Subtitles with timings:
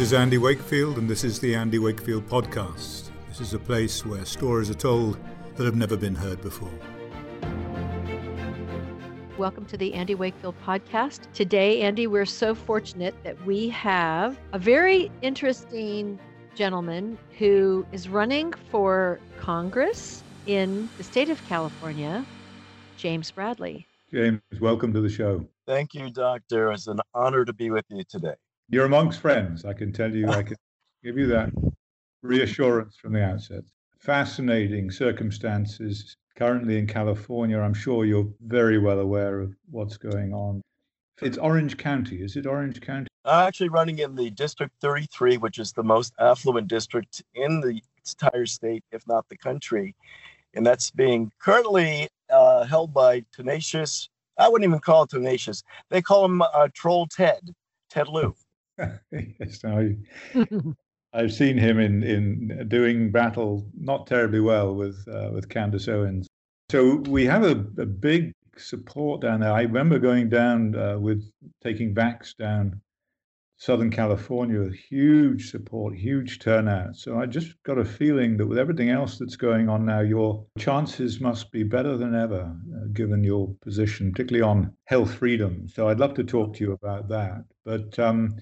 [0.00, 3.10] This is Andy Wakefield, and this is the Andy Wakefield Podcast.
[3.28, 5.18] This is a place where stories are told
[5.56, 6.72] that have never been heard before.
[9.36, 11.30] Welcome to the Andy Wakefield Podcast.
[11.34, 16.18] Today, Andy, we're so fortunate that we have a very interesting
[16.54, 22.24] gentleman who is running for Congress in the state of California,
[22.96, 23.86] James Bradley.
[24.10, 25.46] James, welcome to the show.
[25.66, 26.72] Thank you, Doctor.
[26.72, 28.36] It's an honor to be with you today.
[28.72, 29.64] You're amongst friends.
[29.64, 30.56] I can tell you, I can
[31.02, 31.50] give you that
[32.22, 33.64] reassurance from the outset.
[33.98, 37.58] Fascinating circumstances currently in California.
[37.58, 40.62] I'm sure you're very well aware of what's going on.
[41.20, 42.22] It's Orange County.
[42.22, 43.08] Is it Orange County?
[43.24, 47.82] I'm actually running in the District 33, which is the most affluent district in the
[48.06, 49.96] entire state, if not the country.
[50.54, 54.08] And that's being currently uh, held by Tenacious.
[54.38, 55.64] I wouldn't even call it Tenacious.
[55.88, 57.52] They call him uh, Troll Ted,
[57.90, 58.36] Ted Lieu.
[59.40, 59.96] yes, I,
[61.12, 66.28] I've seen him in, in doing battle not terribly well with uh, with Candace Owens.
[66.70, 69.52] So we have a, a big support down there.
[69.52, 71.28] I remember going down uh, with
[71.62, 72.80] taking Vaxxed down
[73.60, 76.96] Southern California, huge support, huge turnout.
[76.96, 80.46] So I just got a feeling that with everything else that's going on now, your
[80.58, 85.68] chances must be better than ever, uh, given your position, particularly on health freedom.
[85.68, 87.44] So I'd love to talk to you about that.
[87.66, 88.34] But um,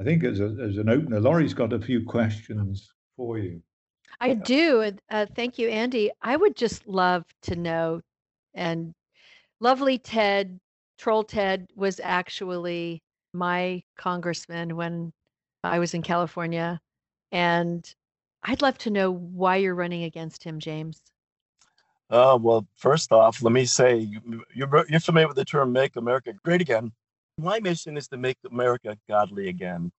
[0.00, 3.60] I think as, a, as an opener, Lori's got a few questions for you.
[4.18, 4.92] I do.
[5.10, 6.10] Uh, thank you, Andy.
[6.22, 8.00] I would just love to know,
[8.54, 8.94] and
[9.60, 10.58] lovely Ted,
[10.98, 13.02] Troll Ted, was actually
[13.34, 15.12] my congressman when
[15.64, 16.80] I was in California.
[17.30, 17.94] And
[18.42, 21.02] I'd love to know why you're running against him, James.
[22.08, 24.08] Uh, well, first off, let me say
[24.54, 26.90] you're, you're familiar with the term Make America Great Again.
[27.40, 29.92] My mission is to make America godly again.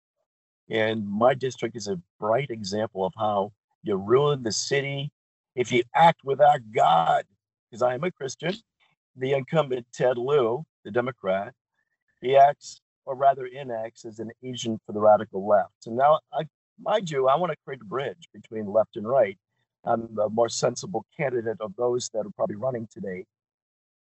[0.69, 3.53] And my district is a bright example of how
[3.83, 5.11] you ruin the city
[5.57, 7.25] if you act without God.
[7.71, 8.55] Because I am a Christian.
[9.17, 11.55] The incumbent Ted Lieu, the Democrat,
[12.21, 15.73] he acts or rather enacts as an agent for the radical left.
[15.81, 16.45] So now, I,
[16.79, 19.39] mind you, I want to create a bridge between left and right.
[19.85, 23.25] I'm the more sensible candidate of those that are probably running today.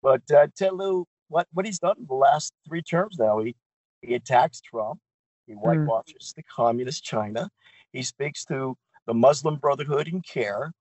[0.01, 3.55] But uh, Ted Lieu, what, what he's done in the last three terms now, he,
[4.01, 4.99] he attacks Trump,
[5.45, 5.59] he hmm.
[5.59, 6.35] whitewashes mm.
[6.35, 7.49] the communist China,
[7.91, 10.71] he speaks to the Muslim Brotherhood and CAIR.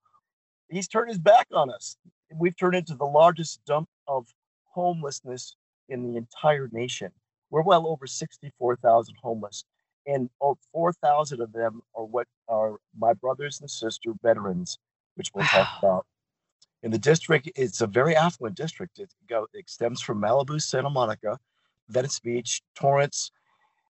[0.69, 1.95] He's turned his back on us.
[2.35, 4.27] We've turned into the largest dump of
[4.65, 5.55] homelessness
[5.89, 7.11] in the entire nation.
[7.49, 9.63] We're well over 64,000 homeless,
[10.05, 10.29] and
[10.73, 14.77] 4,000 of them are what are my brothers and sister veterans,
[15.15, 15.63] which we'll wow.
[15.63, 16.05] talk about.
[16.83, 18.99] In the district, it's a very affluent district.
[18.99, 21.39] It, go, it extends from Malibu, Santa Monica,
[21.89, 23.31] Venice Beach, Torrance,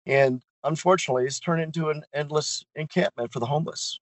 [0.07, 3.99] and unfortunately, it's turned into an endless encampment for the homeless.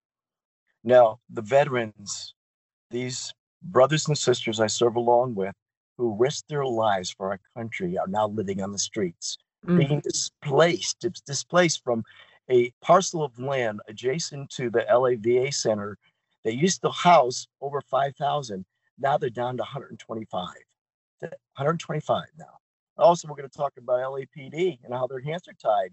[0.82, 2.34] Now, the veterans,
[2.90, 5.54] these brothers and sisters I serve along with,
[5.96, 9.78] who risked their lives for our country, are now living on the streets mm-hmm.
[9.78, 11.04] being displaced.
[11.04, 12.04] It's displaced from
[12.50, 15.96] a parcel of land adjacent to the LA VA Center
[16.44, 18.64] that used to house over 5,000.
[18.98, 20.48] Now they're down to 125.
[21.20, 22.44] 125 now.
[22.96, 25.92] Also, we're going to talk about LAPD and how their hands are tied,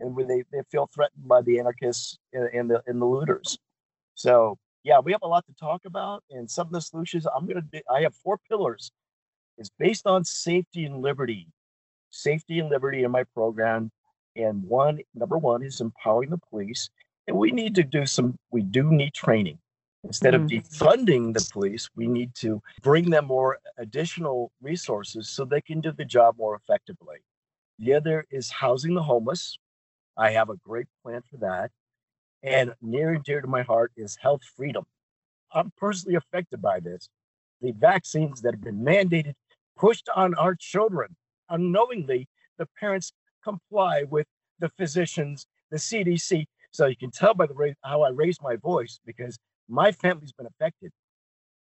[0.00, 3.58] and when they, they feel threatened by the anarchists and, and the and the looters.
[4.14, 7.46] So yeah, we have a lot to talk about, and some of the solutions I'm
[7.46, 7.62] going to.
[7.62, 7.80] Do.
[7.90, 8.92] I have four pillars.
[9.58, 11.48] It's based on safety and liberty
[12.16, 13.90] safety and liberty in my program.
[14.34, 16.90] And one, number one is empowering the police.
[17.26, 19.58] And we need to do some, we do need training.
[20.06, 20.44] Instead mm-hmm.
[20.44, 25.80] of defunding the police, we need to bring them more additional resources so they can
[25.80, 27.16] do the job more effectively.
[27.78, 29.58] The other is housing the homeless.
[30.16, 31.70] I have a great plan for that.
[32.42, 34.84] And near and dear to my heart is health freedom.
[35.52, 37.08] I'm personally affected by this.
[37.60, 39.34] The vaccines that have been mandated,
[39.76, 41.16] pushed on our children,
[41.50, 43.12] unknowingly the parents
[43.42, 44.26] comply with
[44.60, 46.46] the physicians, the CDC.
[46.70, 49.38] So you can tell by the way how I raise my voice because
[49.68, 50.92] my family's been affected.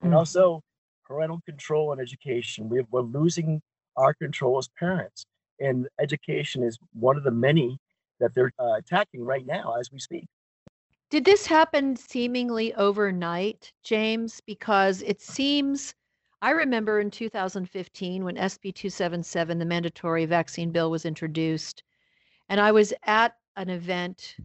[0.01, 0.17] And mm-hmm.
[0.17, 0.61] also
[1.05, 2.69] parental control and education.
[2.69, 3.61] We, we're losing
[3.95, 5.25] our control as parents.
[5.59, 7.77] And education is one of the many
[8.19, 10.25] that they're uh, attacking right now as we speak.
[11.09, 14.41] Did this happen seemingly overnight, James?
[14.45, 15.93] Because it seems
[16.43, 21.83] I remember in 2015 when SB 277, the mandatory vaccine bill, was introduced,
[22.49, 24.35] and I was at an event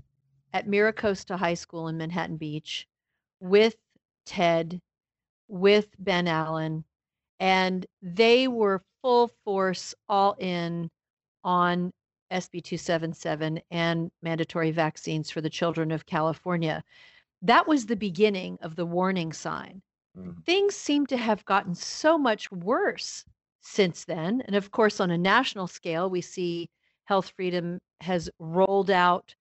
[0.53, 2.87] at Mira Costa High School in Manhattan Beach
[3.41, 3.77] with
[4.27, 4.81] Ted,
[5.49, 6.85] with Ben Allen,
[7.41, 10.91] and they were full force, all in
[11.45, 11.93] on
[12.31, 16.83] SB 277 and mandatory vaccines for the children of California.
[17.43, 19.81] That was the beginning of the warning sign.
[20.17, 20.41] Mm-hmm.
[20.41, 23.25] Things seem to have gotten so much worse
[23.61, 24.43] since then.
[24.47, 26.69] And of course, on a national scale, we see
[27.05, 29.35] Health Freedom has rolled out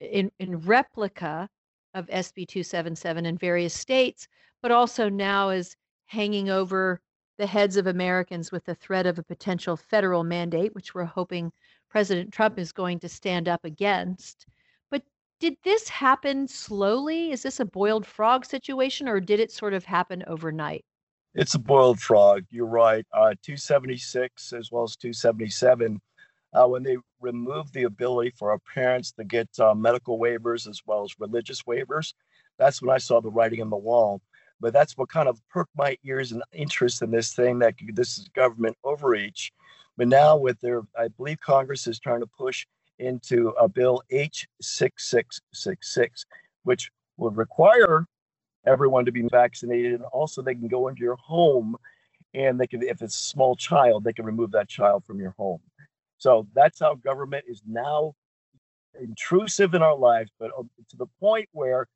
[0.00, 1.48] in, in replica
[1.94, 4.28] of SB 277 in various states,
[4.62, 5.76] but also now is
[6.06, 7.00] hanging over
[7.38, 11.52] the heads of Americans with the threat of a potential federal mandate, which we're hoping
[11.88, 14.46] President Trump is going to stand up against.
[14.90, 15.02] But
[15.40, 17.32] did this happen slowly?
[17.32, 20.84] Is this a boiled frog situation, or did it sort of happen overnight?
[21.34, 22.44] It's a boiled frog.
[22.50, 23.04] You're right.
[23.12, 26.00] Uh, 276 as well as 277.
[26.54, 30.80] Uh, when they removed the ability for our parents to get uh, medical waivers as
[30.86, 32.14] well as religious waivers,
[32.58, 34.20] that's when I saw the writing on the wall.
[34.60, 38.18] But that's what kind of perked my ears and interest in this thing that this
[38.18, 39.52] is government overreach.
[39.96, 42.66] But now, with their, I believe Congress is trying to push
[42.98, 46.24] into a bill H6666,
[46.62, 48.06] which would require
[48.66, 49.94] everyone to be vaccinated.
[49.94, 51.76] And also, they can go into your home
[52.32, 55.34] and they can, if it's a small child, they can remove that child from your
[55.36, 55.60] home.
[56.24, 58.14] So that's how government is now
[58.98, 61.86] intrusive in our lives, but uh, to the point where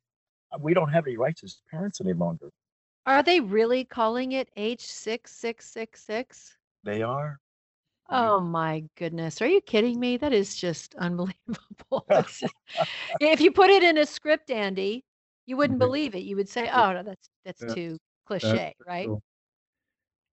[0.59, 2.51] we don't have any rights as parents any longer.
[3.07, 6.51] Are they really calling it H6666?
[6.83, 7.39] They are.
[8.11, 9.41] Oh my goodness.
[9.41, 10.17] Are you kidding me?
[10.17, 12.05] That is just unbelievable.
[13.19, 15.03] if you put it in a script, Andy,
[15.47, 16.19] you wouldn't believe it.
[16.19, 17.73] You would say, "Oh, no, that's that's yeah.
[17.73, 17.97] too
[18.27, 19.19] cliche, that's right?" Sure.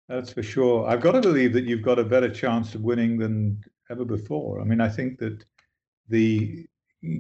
[0.09, 0.87] That's for sure.
[0.87, 3.63] I've got to believe that you've got a better chance of winning than
[3.93, 4.61] ever before.
[4.61, 5.45] I mean, I think that
[6.09, 6.67] the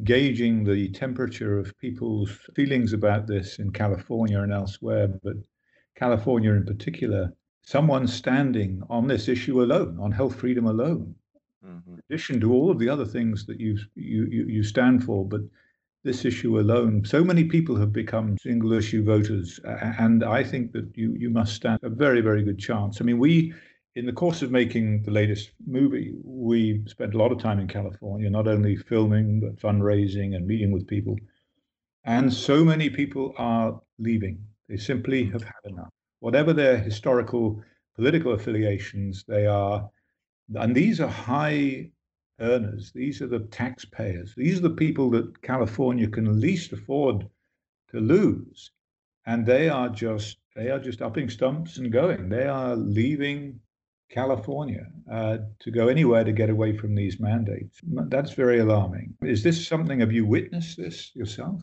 [0.04, 5.36] gauging the temperature of people's feelings about this in California and elsewhere, but
[5.96, 7.32] California in particular,
[7.64, 11.14] someone standing on this issue alone, on health freedom alone,
[11.64, 11.94] mm-hmm.
[11.94, 15.42] in addition to all of the other things that you, you, you stand for, but
[16.04, 19.60] this issue alone, so many people have become single issue voters.
[19.64, 23.00] And I think that you, you must stand a very, very good chance.
[23.00, 23.54] I mean, we
[23.94, 27.68] in the course of making the latest movie, we spent a lot of time in
[27.68, 31.16] California, not only filming, but fundraising and meeting with people.
[32.04, 34.42] And so many people are leaving.
[34.68, 35.90] They simply have had enough.
[36.20, 37.62] Whatever their historical
[37.94, 39.88] political affiliations, they are,
[40.54, 41.90] and these are high
[42.40, 42.92] earners.
[42.94, 44.34] These are the taxpayers.
[44.36, 47.28] These are the people that California can least afford
[47.90, 48.70] to lose.
[49.26, 52.28] And they are just they are just upping stumps and going.
[52.28, 53.60] They are leaving
[54.12, 57.80] California uh, to go anywhere to get away from these mandates.
[57.82, 59.14] That's very alarming.
[59.22, 61.62] Is this something, have you witnessed this yourself?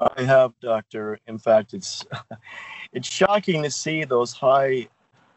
[0.00, 1.18] I have, Doctor.
[1.26, 2.04] In fact, it's
[2.92, 4.88] it's shocking to see those high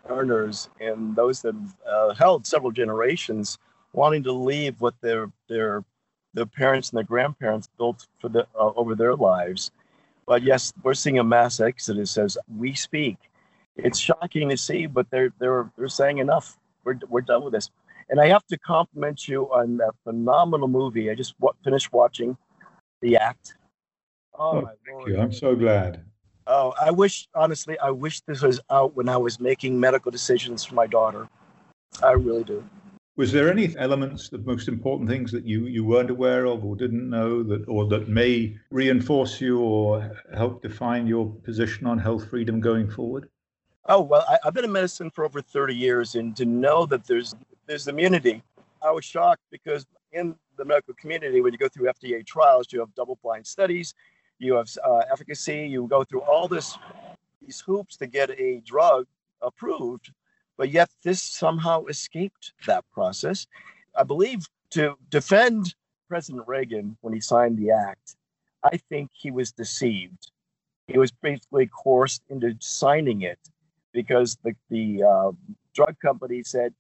[0.10, 3.58] earners and those that have uh, held several generations
[3.94, 5.84] wanting to leave what their their
[6.34, 9.72] their parents and their grandparents built for the uh, over their lives.
[10.26, 13.18] But yes, we're seeing a mass exodus as we speak
[13.78, 16.58] it's shocking to see, but they're they're they're saying enough.
[16.84, 17.70] We're we're done with this.
[18.10, 21.12] And I have to compliment you on that phenomenal movie.
[21.12, 22.38] I just w- finished watching
[23.02, 23.56] The Act.
[24.34, 25.12] Oh, oh my Lord.
[25.12, 25.20] You.
[25.20, 26.06] I'm so glad.
[26.48, 30.64] Oh, I wish honestly, I wish this was out when I was making medical decisions
[30.64, 31.28] for my daughter.
[32.02, 32.64] I really do.
[33.18, 36.76] Was there any elements, the most important things that you, you weren't aware of or
[36.76, 42.30] didn't know that or that may reinforce you or help define your position on health
[42.30, 43.28] freedom going forward?
[43.90, 47.06] Oh well, I, have been in medicine for over 30 years, and to know that
[47.08, 47.36] there's
[47.68, 48.44] there's immunity,
[48.82, 52.80] I was shocked because in the medical community, when you go through FDA trials, you
[52.80, 53.94] have double-blind studies,
[54.40, 56.78] you have uh, efficacy, you go through all this
[57.42, 59.06] these hoops to get a drug
[59.42, 60.12] approved,
[60.58, 63.48] but yet this somehow escaped that process.
[63.96, 65.76] I believe to defend
[66.10, 68.18] President Reagan when he signed the act,
[68.64, 70.32] I think he was deceived.
[70.88, 73.40] He was basically coerced into signing it
[73.98, 75.32] because the, the uh,
[75.74, 76.72] drug company said,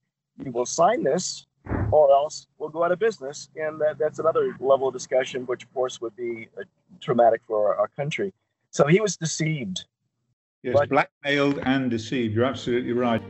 [0.45, 1.47] you will sign this
[1.91, 3.50] or else we'll go out of business.
[3.55, 6.62] And that, that's another level of discussion, which of course would be uh,
[7.01, 8.31] traumatic for our, our, country.
[8.69, 9.86] So he was deceived.
[10.62, 12.36] Yes, but, blackmailed and deceived.
[12.36, 13.24] You're absolutely right.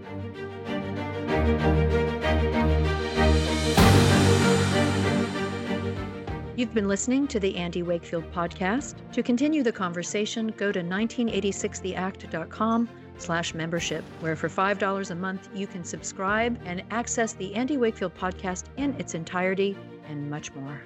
[6.57, 8.95] You've been listening to the Andy Wakefield podcast.
[9.13, 15.67] To continue the conversation, go to 1986theact.com slash membership, where for $5 a month you
[15.67, 20.81] can subscribe and access the Andy Wakefield podcast in its entirety and much more.